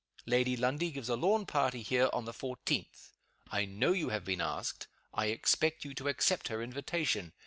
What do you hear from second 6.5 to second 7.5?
invitation.